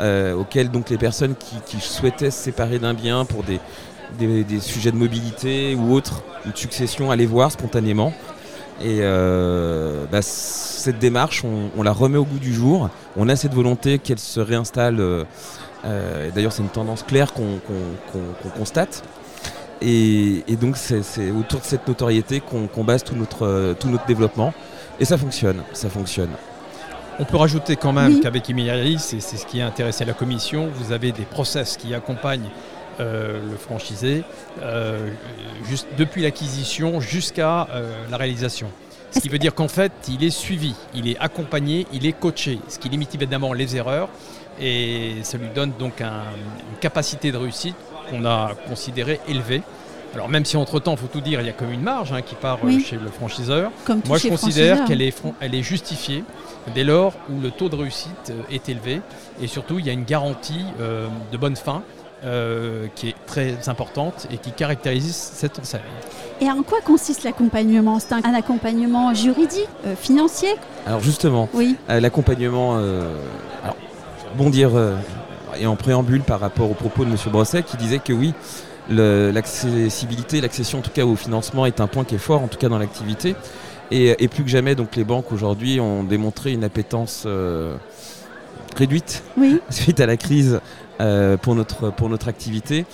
auxquelles 0.00 0.70
donc 0.70 0.90
les 0.90 0.98
personnes 0.98 1.34
qui, 1.36 1.80
souhaitaient 1.80 2.30
se 2.30 2.42
séparer 2.42 2.78
d'un 2.78 2.94
bien 2.94 3.24
pour 3.24 3.42
des, 3.42 3.60
des, 4.18 4.60
sujets 4.60 4.92
de 4.92 4.96
mobilité 4.96 5.74
ou 5.74 5.92
autres, 5.92 6.22
une 6.46 6.54
succession, 6.54 7.10
aller 7.10 7.26
voir 7.26 7.52
spontanément. 7.52 8.12
Et 8.80 9.00
euh, 9.02 10.06
bah, 10.10 10.22
cette 10.22 10.98
démarche, 10.98 11.44
on, 11.44 11.82
la 11.82 11.92
remet 11.92 12.16
au 12.16 12.24
goût 12.24 12.38
du 12.38 12.54
jour. 12.54 12.88
On 13.16 13.28
a 13.28 13.36
cette 13.36 13.52
volonté 13.52 13.98
qu'elle 13.98 14.18
se 14.18 14.40
réinstalle. 14.40 15.00
Euh, 15.00 15.24
euh, 15.84 16.30
d'ailleurs, 16.34 16.52
c'est 16.52 16.62
une 16.62 16.68
tendance 16.68 17.02
claire 17.02 17.32
qu'on 17.34 17.60
constate. 18.56 19.02
Et, 19.82 20.44
donc, 20.60 20.76
c'est 20.76 21.30
autour 21.30 21.60
de 21.60 21.64
cette 21.64 21.86
notoriété 21.88 22.40
qu'on 22.40 22.84
base 22.84 23.04
tout 23.04 23.16
notre, 23.16 23.74
tout 23.78 23.88
notre 23.88 24.06
développement. 24.06 24.54
Et 24.98 25.04
ça 25.04 25.18
fonctionne, 25.18 25.62
ça 25.72 25.88
fonctionne. 25.88 26.30
On 27.20 27.26
peut 27.26 27.36
rajouter 27.36 27.76
quand 27.76 27.92
même 27.92 28.20
qu'avec 28.20 28.48
Imilialis, 28.48 28.98
c'est 28.98 29.20
ce 29.20 29.44
qui 29.44 29.60
a 29.60 29.66
intéressé 29.66 30.06
la 30.06 30.14
commission, 30.14 30.70
vous 30.74 30.90
avez 30.90 31.12
des 31.12 31.24
process 31.24 31.76
qui 31.76 31.92
accompagnent 31.94 32.48
le 32.98 33.56
franchisé, 33.58 34.24
juste 35.68 35.86
depuis 35.98 36.22
l'acquisition 36.22 36.98
jusqu'à 36.98 37.68
la 38.10 38.16
réalisation. 38.16 38.70
Ce 39.10 39.20
qui 39.20 39.28
veut 39.28 39.38
dire 39.38 39.54
qu'en 39.54 39.68
fait, 39.68 39.92
il 40.08 40.24
est 40.24 40.30
suivi, 40.30 40.74
il 40.94 41.08
est 41.08 41.18
accompagné, 41.18 41.86
il 41.92 42.06
est 42.06 42.12
coaché, 42.12 42.58
ce 42.68 42.78
qui 42.78 42.88
limite 42.88 43.14
évidemment 43.14 43.52
les 43.52 43.76
erreurs 43.76 44.08
et 44.58 45.16
ça 45.22 45.36
lui 45.36 45.48
donne 45.54 45.72
donc 45.78 46.00
une 46.00 46.78
capacité 46.80 47.32
de 47.32 47.36
réussite 47.36 47.76
qu'on 48.08 48.24
a 48.24 48.54
considérée 48.66 49.20
élevée. 49.28 49.60
Alors 50.14 50.28
même 50.28 50.44
si 50.44 50.56
entre-temps, 50.56 50.92
il 50.92 50.98
faut 50.98 51.06
tout 51.06 51.20
dire, 51.20 51.40
il 51.40 51.46
y 51.46 51.50
a 51.50 51.52
comme 51.52 51.70
une 51.70 51.82
marge 51.82 52.12
hein, 52.12 52.22
qui 52.22 52.34
part 52.34 52.58
euh, 52.64 52.78
chez 52.80 52.96
le 52.96 53.08
franchiseur, 53.08 53.70
moi 54.06 54.18
je 54.18 54.28
considère 54.28 54.84
qu'elle 54.84 55.02
est, 55.02 55.22
elle 55.40 55.54
est 55.54 55.62
justifiée 55.62 56.24
dès 56.74 56.84
lors 56.84 57.14
où 57.30 57.40
le 57.40 57.50
taux 57.50 57.68
de 57.68 57.76
réussite 57.76 58.30
euh, 58.30 58.42
est 58.50 58.68
élevé 58.68 59.00
et 59.40 59.46
surtout 59.46 59.78
il 59.78 59.86
y 59.86 59.90
a 59.90 59.92
une 59.92 60.04
garantie 60.04 60.64
euh, 60.80 61.06
de 61.30 61.36
bonne 61.36 61.56
fin 61.56 61.82
qui 62.96 63.08
est 63.08 63.14
très 63.26 63.70
importante 63.70 64.26
et 64.30 64.36
qui 64.36 64.52
caractérise 64.52 65.14
cette 65.14 65.58
enseigne. 65.58 65.80
Et 66.42 66.50
en 66.50 66.62
quoi 66.62 66.82
consiste 66.82 67.24
l'accompagnement? 67.24 67.98
C'est 67.98 68.12
un, 68.12 68.34
accompagnement 68.34 69.14
juridique, 69.14 69.70
financier? 69.98 70.50
Alors 70.86 71.00
justement, 71.00 71.48
oui. 71.54 71.76
l'accompagnement, 71.88 72.76
alors, 72.76 73.76
bon 74.36 74.50
dire, 74.50 74.72
et 75.58 75.66
en 75.66 75.76
préambule 75.76 76.20
par 76.20 76.40
rapport 76.40 76.70
au 76.70 76.74
propos 76.74 77.06
de 77.06 77.10
M. 77.10 77.16
Brosset 77.28 77.62
qui 77.62 77.78
disait 77.78 78.00
que 78.00 78.12
oui, 78.12 78.34
l'accessibilité, 78.88 80.40
l'accession 80.40 80.78
en 80.78 80.82
tout 80.82 80.90
cas 80.90 81.04
au 81.04 81.16
financement 81.16 81.66
est 81.66 81.80
un 81.80 81.86
point 81.86 82.04
qui 82.04 82.14
est 82.14 82.18
fort 82.18 82.42
en 82.42 82.48
tout 82.48 82.58
cas 82.58 82.68
dans 82.68 82.78
l'activité. 82.78 83.34
Et, 83.92 84.28
plus 84.28 84.44
que 84.44 84.50
jamais, 84.50 84.76
donc 84.76 84.94
les 84.94 85.02
banques 85.02 85.32
aujourd'hui 85.32 85.80
ont 85.80 86.04
démontré 86.04 86.52
une 86.52 86.62
appétence 86.62 87.24
euh, 87.26 87.76
réduite 88.76 89.24
suite 89.70 89.98
à 89.98 90.06
la 90.06 90.16
crise 90.16 90.60
euh, 91.00 91.36
pour, 91.36 91.56
notre, 91.56 91.90
pour 91.90 92.08
notre 92.08 92.28
activité. 92.28 92.86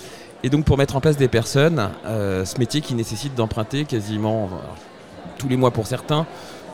Et 0.43 0.49
donc 0.49 0.65
pour 0.65 0.77
mettre 0.77 0.95
en 0.95 1.01
place 1.01 1.17
des 1.17 1.27
personnes, 1.27 1.89
euh, 2.07 2.45
ce 2.45 2.57
métier 2.57 2.81
qui 2.81 2.95
nécessite 2.95 3.35
d'emprunter 3.35 3.85
quasiment 3.85 4.49
tous 5.37 5.47
les 5.47 5.57
mois 5.57 5.69
pour 5.69 5.85
certains, 5.85 6.25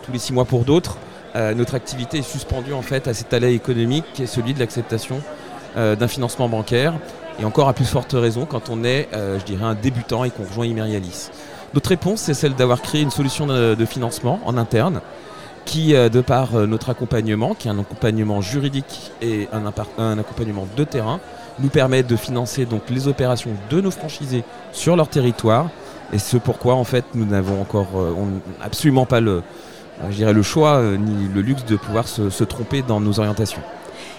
tous 0.03 0.13
les 0.13 0.19
six 0.19 0.31
mois 0.31 0.45
pour 0.45 0.63
d'autres, 0.63 0.97
notre 1.35 1.73
activité 1.73 2.19
est 2.19 2.21
suspendue 2.21 2.73
en 2.73 2.83
fait 2.83 3.07
à 3.07 3.13
cet 3.15 3.33
allait 3.33 3.55
économique 3.55 4.05
qui 4.13 4.21
est 4.21 4.27
celui 4.27 4.53
de 4.53 4.59
l'acceptation 4.59 5.19
d'un 5.75 6.07
financement 6.07 6.47
bancaire 6.47 6.93
et 7.39 7.45
encore 7.45 7.67
à 7.67 7.73
plus 7.73 7.85
forte 7.85 8.13
raison 8.13 8.45
quand 8.45 8.69
on 8.69 8.83
est, 8.83 9.09
euh, 9.13 9.39
je 9.39 9.45
dirais, 9.45 9.65
un 9.65 9.75
débutant 9.75 10.23
et 10.23 10.29
qu'on 10.29 10.43
rejoint 10.43 10.65
Imerialis. 10.65 11.29
Notre 11.73 11.89
réponse, 11.89 12.21
c'est 12.21 12.33
celle 12.33 12.53
d'avoir 12.53 12.81
créé 12.81 13.01
une 13.01 13.11
solution 13.11 13.47
de, 13.47 13.85
financement 13.85 14.39
en 14.45 14.57
interne 14.57 15.01
qui, 15.65 15.95
euh, 15.95 16.09
de 16.09 16.21
par 16.21 16.55
euh, 16.55 16.67
notre 16.67 16.89
accompagnement, 16.89 17.55
qui 17.55 17.67
est 17.67 17.71
un 17.71 17.79
accompagnement 17.79 18.41
juridique 18.41 19.11
et 19.21 19.47
un, 19.51 19.65
accompagnement 20.19 20.67
de 20.75 20.83
terrain, 20.83 21.19
nous 21.59 21.69
permet 21.69 22.03
de 22.03 22.15
financer 22.15 22.65
donc 22.65 22.83
les 22.89 23.07
opérations 23.07 23.51
de 23.69 23.81
nos 23.81 23.91
franchisés 23.91 24.43
sur 24.71 24.95
leur 24.95 25.07
territoire. 25.07 25.69
Et 26.11 26.19
ce 26.19 26.37
pourquoi, 26.37 26.75
en 26.75 26.83
fait, 26.83 27.05
nous 27.15 27.25
n'avons 27.25 27.59
encore 27.61 27.87
absolument 28.61 29.05
pas 29.05 29.19
le, 29.19 29.41
le 30.19 30.43
choix 30.43 30.81
ni 30.99 31.27
le 31.33 31.41
luxe 31.41 31.65
de 31.65 31.75
pouvoir 31.75 32.07
se, 32.07 32.43
tromper 32.43 32.83
dans 32.83 32.99
nos 32.99 33.19
orientations. 33.19 33.61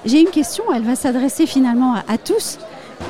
J'ai 0.05 0.21
une 0.21 0.31
question, 0.31 0.65
elle 0.75 0.85
va 0.85 0.97
s'adresser 0.97 1.47
finalement 1.47 1.95
à 1.95 2.19
tous 2.19 2.59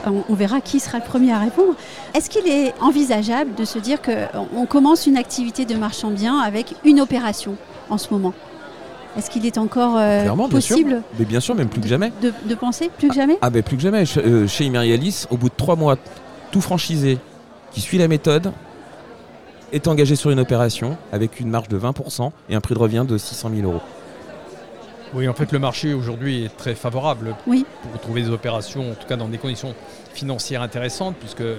on, 0.07 0.35
verra 0.35 0.61
qui 0.61 0.81
sera 0.81 0.99
le 0.99 1.05
premier 1.05 1.33
à 1.33 1.39
répondre. 1.39 1.75
Est-ce 2.15 2.31
qu'il 2.31 2.47
est 2.49 2.75
envisageable 2.81 3.55
de 3.55 3.65
se 3.65 3.79
dire 3.79 3.99
qu'on 4.03 4.67
commence 4.67 5.07
une 5.07 5.17
activité 5.17 5.65
de 5.65 5.75
marchand 5.75 6.11
bien 6.11 6.39
avec 6.39 6.75
une 6.85 7.01
opération 7.01 7.57
en 7.91 7.99
ce 7.99 8.13
moment? 8.13 8.35
Est-ce 9.17 9.31
qu'il 9.31 9.47
est 9.47 9.59
encore 9.59 9.97
euh, 9.97 10.27
possible 10.49 10.91
bien 10.91 10.99
sûr. 10.99 11.05
Mais 11.19 11.25
bien 11.25 11.41
sûr, 11.41 11.55
même 11.55 11.69
plus 11.69 11.81
que 11.81 11.87
jamais. 11.87 12.13
De, 12.21 12.55
penser 12.55 12.91
plus 12.99 13.09
que 13.09 13.15
jamais? 13.15 13.39
Ah, 13.43 13.51
ben 13.51 13.63
plus 13.63 13.77
que 13.77 13.83
jamais. 13.83 14.05
Euh, 14.17 14.49
chez 14.49 14.65
Imerialis, 14.65 15.27
au 15.31 15.37
bout 15.37 15.49
de 15.49 15.55
trois 15.57 15.77
mois, 15.77 15.97
tout 16.51 16.61
franchisé 16.61 17.19
qui 17.73 17.81
suit 17.81 17.99
la 17.99 18.09
méthode 18.09 18.53
est 19.73 19.89
engagé 19.89 20.15
sur 20.17 20.31
une 20.31 20.41
opération 20.41 20.97
avec 21.13 21.41
une 21.41 21.49
marge 21.49 21.69
de 21.69 21.79
20% 21.79 22.31
et 22.49 22.55
un 22.55 22.61
prix 22.61 22.75
de 22.75 22.79
revient 22.79 23.05
de 23.07 23.19
600 23.19 23.51
000 23.55 23.71
euros. 23.71 23.81
Oui, 25.15 25.29
en 25.29 25.35
fait, 25.35 25.53
le 25.53 25.61
marché 25.61 25.95
aujourd'hui 25.95 26.45
est 26.45 26.57
très 26.57 26.75
favorable 26.75 27.37
pour 27.45 28.01
trouver 28.01 28.23
des 28.23 28.31
opérations, 28.31 28.91
en 28.91 28.95
tout 28.95 29.07
cas 29.07 29.17
dans 29.17 29.29
des 29.29 29.39
conditions 29.39 29.75
financières 30.13 30.61
intéressantes, 30.63 31.15
puisque 31.19 31.41
euh, 31.41 31.57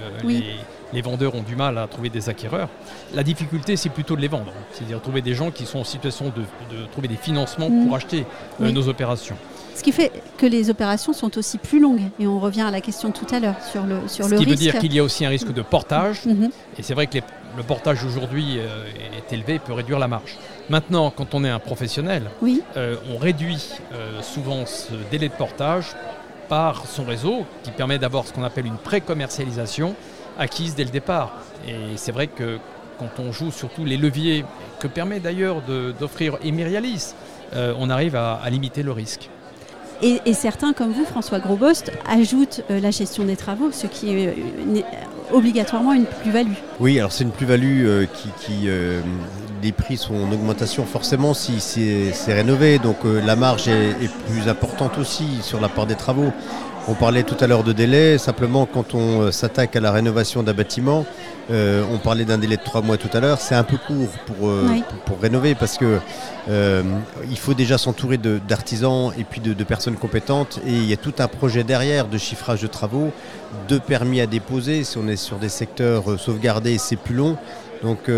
les, 0.92 1.02
vendeurs 1.02 1.34
ont 1.34 1.42
du 1.42 1.56
mal 1.56 1.78
à 1.78 1.86
trouver 1.86 2.10
des 2.10 2.28
acquéreurs. 2.28 2.68
La 3.14 3.22
difficulté, 3.22 3.76
c'est 3.76 3.88
plutôt 3.88 4.14
de 4.14 4.20
les 4.20 4.28
vendre, 4.28 4.52
c'est-à-dire 4.72 5.00
trouver 5.00 5.22
des 5.22 5.34
gens 5.34 5.50
qui 5.50 5.64
sont 5.64 5.78
en 5.78 5.84
situation 5.84 6.26
de, 6.26 6.86
trouver 6.92 7.08
des 7.08 7.16
financements 7.16 7.68
pour 7.68 7.92
mm. 7.92 7.94
acheter 7.94 8.26
euh, 8.60 8.70
nos 8.70 8.88
opérations. 8.88 9.36
Ce 9.74 9.82
qui 9.82 9.92
fait 9.92 10.10
que 10.38 10.46
les 10.46 10.70
opérations 10.70 11.12
sont 11.12 11.36
aussi 11.36 11.58
plus 11.58 11.80
longues. 11.80 12.00
Et 12.18 12.26
on 12.26 12.40
revient 12.40 12.62
à 12.62 12.70
la 12.70 12.80
question 12.80 13.10
tout 13.10 13.26
à 13.34 13.40
l'heure 13.40 13.56
sur 13.70 13.84
le, 13.84 13.96
sur 14.08 14.24
Ce 14.24 14.30
le 14.30 14.38
qui 14.38 14.46
veut 14.46 14.54
dire 14.54 14.78
qu'il 14.78 14.94
y 14.94 14.98
a 14.98 15.02
aussi 15.02 15.24
un 15.24 15.28
risque 15.28 15.52
de 15.52 15.62
portage. 15.62 16.24
Mm-hmm. 16.26 16.50
Et 16.78 16.82
c'est 16.82 16.94
vrai 16.94 17.06
que 17.06 17.18
le 17.56 17.62
portage 17.62 18.04
aujourd'hui 18.04 18.58
euh, 18.58 18.84
est 19.16 19.32
élevé 19.32 19.54
et 19.54 19.58
peut 19.58 19.72
réduire 19.72 19.98
la 19.98 20.08
marge. 20.08 20.36
Maintenant, 20.68 21.10
quand 21.10 21.34
on 21.34 21.44
est 21.44 21.48
un 21.48 21.58
professionnel, 21.58 22.30
euh, 22.76 22.96
on 23.12 23.18
réduit 23.18 23.68
euh, 23.92 24.20
souvent 24.22 24.66
ce 24.66 24.92
délai 25.10 25.28
de 25.28 25.34
portage 25.34 25.94
par 26.48 26.86
son 26.86 27.04
réseau 27.04 27.44
qui 27.62 27.70
permet 27.70 27.98
d'avoir 27.98 28.26
ce 28.26 28.32
qu'on 28.32 28.44
appelle 28.44 28.66
une 28.66 28.76
pré-commercialisation 28.76 29.94
acquise 30.38 30.74
dès 30.74 30.84
le 30.84 30.90
départ. 30.90 31.32
Et 31.66 31.96
c'est 31.96 32.12
vrai 32.12 32.26
que 32.26 32.58
quand 32.98 33.18
on 33.18 33.32
joue 33.32 33.50
surtout 33.50 33.84
les 33.84 33.96
leviers 33.96 34.44
que 34.78 34.86
permet 34.86 35.18
d'ailleurs 35.18 35.62
d'offrir 35.98 36.38
Emirialis, 36.44 37.14
on 37.52 37.90
arrive 37.90 38.16
à, 38.16 38.40
limiter 38.48 38.82
le 38.82 38.92
risque. 38.92 39.28
Et, 40.02 40.20
certains, 40.34 40.72
comme 40.72 40.92
vous, 40.92 41.04
François 41.04 41.40
Grosbost, 41.40 41.90
ajoutent 42.08 42.62
la 42.68 42.90
gestion 42.90 43.24
des 43.24 43.36
travaux, 43.36 43.72
ce 43.72 43.86
qui 43.86 44.10
est 44.12 44.34
obligatoirement 45.32 45.92
une 45.92 46.04
plus-value. 46.04 46.52
Oui, 46.80 46.98
alors 46.98 47.12
c'est 47.12 47.24
une 47.24 47.30
plus-value 47.30 47.86
euh, 47.86 48.06
qui, 48.38 48.64
euh, 48.66 49.00
les 49.62 49.72
prix 49.72 49.96
sont 49.96 50.14
en 50.14 50.32
augmentation 50.32 50.84
forcément 50.84 51.34
si 51.34 51.60
c'est 51.60 52.32
rénové, 52.32 52.78
donc 52.78 52.98
euh, 53.04 53.20
la 53.24 53.36
marge 53.36 53.68
est, 53.68 54.10
plus 54.28 54.48
importante 54.48 54.98
aussi 54.98 55.26
sur 55.42 55.60
la 55.60 55.68
part 55.68 55.86
des 55.86 55.94
travaux. 55.94 56.32
On 56.88 56.94
parlait 56.94 57.24
tout 57.24 57.36
à 57.40 57.48
l'heure 57.48 57.64
de 57.64 57.72
délai, 57.72 58.16
simplement 58.16 58.64
quand 58.64 58.94
on 58.94 59.32
s'attaque 59.32 59.74
à 59.74 59.80
la 59.80 59.90
rénovation 59.90 60.44
d'un 60.44 60.52
bâtiment, 60.54 61.04
on 61.50 61.98
parlait 61.98 62.24
d'un 62.24 62.38
délai 62.38 62.56
de 62.56 62.62
trois 62.62 62.80
mois 62.80 62.96
tout 62.96 63.08
à 63.12 63.18
l'heure, 63.18 63.40
c'est 63.40 63.56
un 63.56 63.64
peu 63.64 63.76
court 63.76 64.08
pour, 64.24 64.52
pour, 65.04 65.20
rénover 65.20 65.56
parce 65.56 65.78
que 65.78 65.98
il 66.48 67.38
faut 67.38 67.54
déjà 67.54 67.76
s'entourer 67.76 68.18
d'artisans 68.18 69.10
et 69.18 69.24
puis 69.24 69.40
de, 69.40 69.64
personnes 69.64 69.96
compétentes 69.96 70.60
et 70.64 70.70
il 70.70 70.84
y 70.88 70.92
a 70.92 70.96
tout 70.96 71.14
un 71.18 71.26
projet 71.26 71.64
derrière 71.64 72.06
de 72.06 72.18
chiffrage 72.18 72.62
de 72.62 72.68
travaux, 72.68 73.10
de 73.68 73.78
permis 73.78 74.20
à 74.20 74.26
déposer. 74.26 74.84
Si 74.84 74.98
on 74.98 75.08
est 75.08 75.15
sur 75.16 75.38
des 75.38 75.48
secteurs 75.48 76.18
sauvegardés, 76.18 76.78
c'est 76.78 76.96
plus 76.96 77.14
long. 77.14 77.36
Donc 77.82 78.08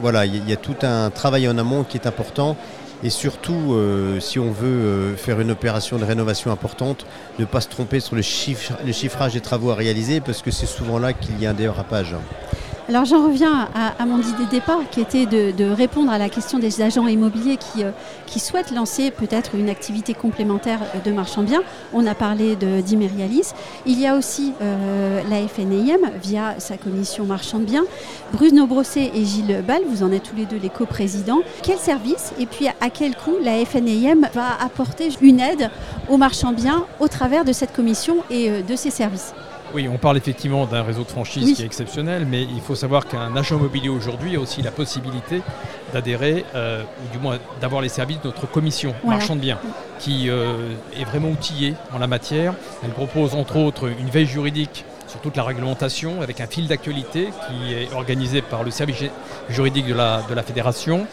voilà, 0.00 0.26
il 0.26 0.48
y, 0.48 0.52
a 0.52 0.56
tout 0.56 0.76
un 0.82 1.10
travail 1.10 1.48
en 1.48 1.58
amont 1.58 1.84
qui 1.84 1.96
est 1.96 2.06
important. 2.06 2.56
Et 3.02 3.10
surtout, 3.10 3.78
si 4.20 4.38
on 4.38 4.50
veut 4.50 5.14
faire 5.16 5.40
une 5.40 5.50
opération 5.50 5.98
de 5.98 6.04
rénovation 6.04 6.50
importante, 6.50 7.04
ne 7.38 7.44
pas 7.44 7.60
se 7.60 7.68
tromper 7.68 8.00
sur 8.00 8.16
le, 8.16 8.22
le 8.22 8.92
chiffrage 8.92 9.34
des 9.34 9.40
travaux 9.40 9.70
à 9.70 9.74
réaliser, 9.74 10.20
parce 10.20 10.40
que 10.40 10.50
c'est 10.50 10.66
souvent 10.66 10.98
là 10.98 11.12
qu'il 11.12 11.38
y 11.38 11.46
a 11.46 11.50
un 11.50 11.54
dérapage. 11.54 12.14
Alors 12.86 13.06
j'en 13.06 13.24
reviens 13.24 13.66
à, 13.74 14.04
mon 14.04 14.18
idée 14.18 14.44
de 14.44 14.50
départ 14.50 14.80
qui 14.90 15.00
était 15.00 15.24
de, 15.24 15.70
répondre 15.70 16.12
à 16.12 16.18
la 16.18 16.28
question 16.28 16.58
des 16.58 16.82
agents 16.82 17.06
immobiliers 17.06 17.56
qui, 17.56 17.82
euh, 17.82 17.92
qui 18.26 18.40
souhaitent 18.40 18.72
lancer 18.72 19.10
peut-être 19.10 19.54
une 19.54 19.70
activité 19.70 20.12
complémentaire 20.12 20.80
de 21.02 21.10
marchand 21.10 21.42
bien. 21.42 21.62
On 21.94 22.06
a 22.06 22.14
parlé 22.14 22.56
d'Imerialis. 22.56 23.52
Il 23.86 23.98
y 23.98 24.06
a 24.06 24.14
aussi 24.14 24.52
euh, 24.60 25.22
la 25.30 25.48
FNIM 25.48 26.10
via 26.22 26.56
sa 26.58 26.76
commission 26.76 27.24
marchand 27.24 27.58
bien. 27.58 27.84
Bruno 28.34 28.66
Brosset 28.66 29.12
et 29.14 29.24
Gilles 29.24 29.64
Ball, 29.66 29.80
vous 29.88 30.02
en 30.02 30.12
êtes 30.12 30.24
tous 30.24 30.36
les 30.36 30.44
deux 30.44 30.58
les 30.58 30.68
coprésidents. 30.68 31.40
Quel 31.62 31.78
service 31.78 32.34
et 32.38 32.44
puis 32.44 32.68
à 32.68 32.90
quel 32.90 33.16
coût 33.16 33.36
la 33.42 33.64
FNIM 33.64 34.28
va 34.34 34.62
apporter 34.62 35.08
une 35.22 35.40
aide 35.40 35.70
aux 36.10 36.18
marchands 36.18 36.52
bien 36.52 36.84
au 37.00 37.08
travers 37.08 37.46
de 37.46 37.52
cette 37.54 37.72
commission 37.72 38.18
et 38.28 38.50
euh, 38.50 38.62
de 38.62 38.76
ses 38.76 38.90
services? 38.90 39.32
Oui, 39.74 39.88
on 39.88 39.98
parle 39.98 40.16
effectivement 40.16 40.66
d'un 40.66 40.82
réseau 40.82 41.02
de 41.02 41.08
franchise 41.08 41.54
qui 41.54 41.62
est 41.62 41.66
exceptionnel, 41.66 42.26
mais 42.30 42.42
il 42.42 42.60
faut 42.60 42.76
savoir 42.76 43.06
qu'un 43.06 43.34
agent 43.36 43.56
immobilier 43.56 43.88
aujourd'hui 43.88 44.36
a 44.36 44.40
aussi 44.40 44.62
la 44.62 44.70
possibilité 44.70 45.42
d'adhérer, 45.92 46.44
euh, 46.54 46.82
ou 46.82 47.12
du 47.12 47.18
moins 47.18 47.38
d'avoir 47.60 47.82
les 47.82 47.88
services 47.88 48.20
de 48.20 48.28
notre 48.28 48.46
commission 48.46 48.94
marchand 49.04 49.34
de 49.34 49.40
biens, 49.40 49.58
qui 49.98 50.30
euh, 50.30 50.70
est 50.98 51.04
vraiment 51.04 51.30
outillée 51.30 51.74
en 51.92 51.98
la 51.98 52.06
matière. 52.06 52.54
Elle 52.84 52.90
propose 52.90 53.34
entre 53.34 53.56
autres 53.56 53.88
une 53.88 54.08
veille 54.08 54.26
juridique 54.26 54.84
sur 55.08 55.20
toute 55.20 55.36
la 55.36 55.42
réglementation 55.42 56.22
avec 56.22 56.40
un 56.40 56.46
fil 56.46 56.68
d'actualité 56.68 57.30
qui 57.48 57.74
est 57.74 57.92
organisé 57.92 58.42
par 58.42 58.62
le 58.62 58.70
service 58.70 59.04
juridique 59.48 59.86
de 59.86 59.94
la, 59.94 60.22
de 60.28 60.34
la 60.34 60.42
fédération. 60.44 61.06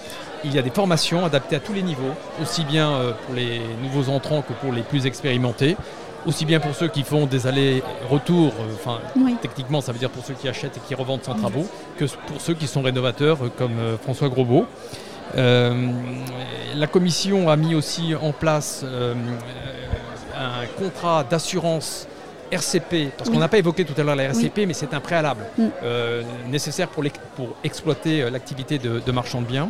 Il 0.43 0.55
y 0.55 0.59
a 0.59 0.63
des 0.63 0.71
formations 0.71 1.23
adaptées 1.23 1.55
à 1.55 1.59
tous 1.59 1.73
les 1.73 1.83
niveaux, 1.83 2.13
aussi 2.41 2.63
bien 2.63 2.91
euh, 2.91 3.11
pour 3.25 3.35
les 3.35 3.61
nouveaux 3.83 4.11
entrants 4.11 4.41
que 4.41 4.53
pour 4.53 4.71
les 4.71 4.81
plus 4.81 5.05
expérimentés 5.05 5.77
aussi 6.25 6.45
bien 6.45 6.59
pour 6.59 6.75
ceux 6.75 6.87
qui 6.87 7.03
font 7.03 7.25
des 7.25 7.47
allers-retours, 7.47 8.53
euh, 8.59 8.73
enfin 8.75 8.99
techniquement 9.41 9.81
ça 9.81 9.91
veut 9.91 9.99
dire 9.99 10.09
pour 10.09 10.23
ceux 10.23 10.33
qui 10.35 10.47
achètent 10.47 10.77
et 10.77 10.81
qui 10.87 10.95
revendent 10.95 11.23
sans 11.23 11.33
travaux, 11.35 11.67
que 11.97 12.05
pour 12.27 12.39
ceux 12.39 12.53
qui 12.53 12.67
sont 12.67 12.81
rénovateurs 12.81 13.37
euh, 13.43 13.51
comme 13.57 13.77
euh, 13.79 13.97
François 13.97 14.29
Grosbeau. 14.29 14.65
la 15.35 16.87
commission 16.87 17.49
a 17.49 17.55
mis 17.55 17.75
aussi 17.75 18.13
en 18.21 18.31
place 18.31 18.83
un 20.37 20.65
contrat 20.77 21.23
d'assurance 21.23 22.07
RCP, 22.51 23.11
parce 23.17 23.29
Oui. 23.29 23.35
qu'on 23.35 23.39
n'a 23.39 23.47
pas 23.47 23.59
évoqué 23.59 23.85
tout 23.85 23.93
à 23.99 24.03
l'heure 24.03 24.15
la 24.15 24.23
RCP, 24.25 24.65
mais 24.67 24.73
c'est 24.73 24.93
un 24.93 24.99
préalable 24.99 25.45
Mm. 25.57 25.67
euh, 25.83 26.23
nécessaire 26.49 26.89
pour, 26.89 27.03
exploiter 27.63 28.29
l'activité 28.29 28.77
de, 28.77 28.99
de 28.99 29.11
marchand 29.11 29.41
de 29.41 29.45
biens. 29.47 29.69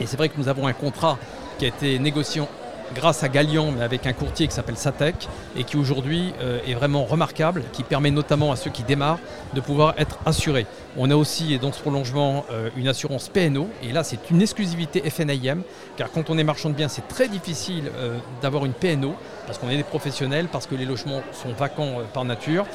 Et 0.00 0.06
c'est 0.06 0.16
vrai 0.16 0.30
que 0.30 0.38
nous 0.38 0.48
avons 0.48 0.66
un 0.66 0.72
contrat 0.72 1.18
qui 1.58 1.66
a 1.66 1.68
été 1.68 1.98
négocié 1.98 2.40
en- 2.40 2.48
grâce 2.94 3.22
à 3.22 3.28
Gallian, 3.28 3.72
mais 3.72 3.82
avec 3.82 4.06
un 4.06 4.12
courtier 4.12 4.46
qui 4.48 4.54
s'appelle 4.54 4.76
Satec, 4.76 5.28
et 5.56 5.64
qui 5.64 5.76
aujourd'hui 5.76 6.32
euh, 6.40 6.58
est 6.66 6.74
vraiment 6.74 7.04
remarquable, 7.04 7.62
qui 7.72 7.82
permet 7.82 8.10
notamment 8.10 8.52
à 8.52 8.56
ceux 8.56 8.70
qui 8.70 8.82
démarrent 8.82 9.20
de 9.54 9.60
pouvoir 9.60 9.94
être 9.98 10.18
assurés. 10.26 10.66
On 10.96 11.10
a 11.10 11.16
aussi, 11.16 11.54
et 11.54 11.58
dans 11.58 11.72
ce 11.72 11.80
prolongement, 11.80 12.44
euh, 12.50 12.70
une 12.76 12.88
assurance 12.88 13.28
PNO, 13.28 13.68
et 13.82 13.92
là 13.92 14.04
c'est 14.04 14.30
une 14.30 14.42
exclusivité 14.42 15.08
FNIM, 15.08 15.62
car 15.96 16.10
quand 16.10 16.30
on 16.30 16.38
est 16.38 16.44
marchand 16.44 16.70
de 16.70 16.74
biens, 16.74 16.88
c'est 16.88 17.06
très 17.08 17.28
difficile 17.28 17.90
euh, 17.96 18.18
d'avoir 18.42 18.64
une 18.64 18.72
PNO, 18.72 19.14
parce 19.46 19.58
qu'on 19.58 19.70
est 19.70 19.76
des 19.76 19.82
professionnels, 19.82 20.48
parce 20.50 20.66
que 20.66 20.74
les 20.74 20.84
logements 20.84 21.22
sont 21.32 21.52
vacants 21.52 21.98
par 22.12 22.24
nature, 22.24 22.66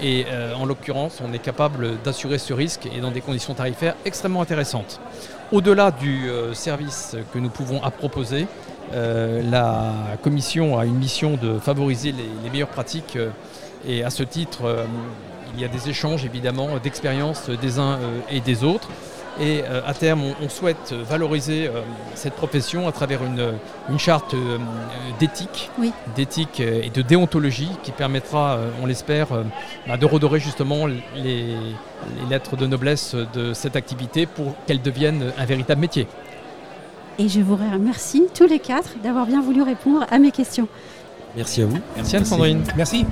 et 0.00 0.26
euh, 0.28 0.54
en 0.54 0.64
l'occurrence, 0.66 1.20
on 1.24 1.32
est 1.32 1.38
capable 1.38 2.00
d'assurer 2.02 2.38
ce 2.38 2.52
risque 2.52 2.86
et 2.86 3.00
dans 3.00 3.10
des 3.10 3.20
conditions 3.20 3.54
tarifaires 3.54 3.94
extrêmement 4.04 4.42
intéressantes. 4.42 5.00
Au-delà 5.52 5.90
du 5.90 6.28
euh, 6.28 6.54
service 6.54 7.16
que 7.32 7.38
nous 7.38 7.50
pouvons 7.50 7.80
proposer, 7.98 8.46
euh, 8.92 9.42
la 9.48 10.16
commission 10.22 10.78
a 10.78 10.84
une 10.84 10.96
mission 10.96 11.36
de 11.40 11.58
favoriser 11.58 12.12
les, 12.12 12.50
meilleures 12.50 12.68
pratiques 12.68 13.18
et 13.86 14.04
à 14.04 14.10
ce 14.10 14.22
titre, 14.22 14.86
il 15.54 15.60
y 15.60 15.64
a 15.64 15.68
des 15.68 15.88
échanges 15.88 16.24
évidemment 16.24 16.78
d'expériences 16.82 17.50
des 17.50 17.78
uns 17.78 17.98
et 18.30 18.40
des 18.40 18.64
autres. 18.64 18.88
Et 19.40 19.62
euh, 19.68 19.80
à 19.84 19.94
terme, 19.94 20.22
on, 20.22 20.34
on 20.44 20.48
souhaite 20.48 20.92
valoriser 20.92 21.66
euh, 21.66 21.80
cette 22.14 22.34
profession 22.34 22.86
à 22.86 22.92
travers 22.92 23.24
une, 23.24 23.54
une 23.90 23.98
charte 23.98 24.32
euh, 24.34 24.58
d'éthique, 25.18 25.70
Oui. 25.78 25.92
d'éthique 26.14 26.60
euh, 26.60 26.82
et 26.82 26.90
de 26.90 27.02
déontologie 27.02 27.70
qui 27.82 27.90
permettra, 27.90 28.54
euh, 28.54 28.70
on 28.80 28.86
l'espère, 28.86 29.32
euh, 29.32 29.42
bah, 29.88 29.96
de 29.96 30.06
redorer 30.06 30.38
justement 30.38 30.86
les, 30.86 30.96
les 31.16 31.56
lettres 32.30 32.56
de 32.56 32.66
noblesse 32.66 33.16
de 33.34 33.52
cette 33.54 33.74
activité 33.74 34.26
pour 34.26 34.54
qu'elle 34.66 34.82
devienne 34.82 35.32
un 35.36 35.44
véritable 35.44 35.80
métier. 35.80 36.06
Et 37.18 37.28
je 37.28 37.40
vous 37.40 37.56
remercie 37.56 38.24
tous 38.36 38.46
les 38.46 38.58
quatre 38.60 38.90
d'avoir 39.02 39.26
bien 39.26 39.40
voulu 39.40 39.62
répondre 39.62 40.06
à 40.10 40.18
mes 40.20 40.30
questions. 40.30 40.68
Merci 41.36 41.62
à 41.62 41.66
vous. 41.66 41.78
Merci 41.96 42.16
Anne-Sandrine. 42.16 42.62
Merci. 42.76 43.04